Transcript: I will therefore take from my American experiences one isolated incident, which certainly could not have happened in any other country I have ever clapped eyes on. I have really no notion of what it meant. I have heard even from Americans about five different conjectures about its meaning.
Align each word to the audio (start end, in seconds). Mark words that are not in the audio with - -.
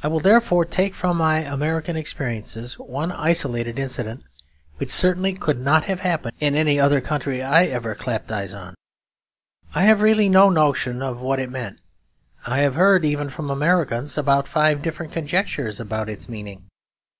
I 0.00 0.06
will 0.06 0.20
therefore 0.20 0.64
take 0.64 0.94
from 0.94 1.16
my 1.16 1.38
American 1.40 1.96
experiences 1.96 2.74
one 2.78 3.10
isolated 3.10 3.80
incident, 3.80 4.22
which 4.76 4.90
certainly 4.90 5.32
could 5.32 5.58
not 5.58 5.86
have 5.86 5.98
happened 6.02 6.36
in 6.38 6.54
any 6.54 6.78
other 6.78 7.00
country 7.00 7.42
I 7.42 7.64
have 7.64 7.72
ever 7.72 7.96
clapped 7.96 8.30
eyes 8.30 8.54
on. 8.54 8.76
I 9.74 9.82
have 9.86 10.02
really 10.02 10.28
no 10.28 10.50
notion 10.50 11.02
of 11.02 11.20
what 11.20 11.40
it 11.40 11.50
meant. 11.50 11.80
I 12.46 12.58
have 12.58 12.76
heard 12.76 13.04
even 13.04 13.28
from 13.28 13.50
Americans 13.50 14.16
about 14.16 14.46
five 14.46 14.82
different 14.82 15.10
conjectures 15.12 15.80
about 15.80 16.08
its 16.08 16.28
meaning. 16.28 16.66